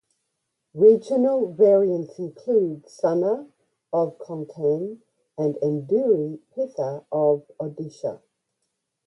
[0.73, 3.47] Regional variants include "sanna"
[3.93, 4.99] of Konkan
[5.37, 8.19] and Enduri Pitha of Odisha.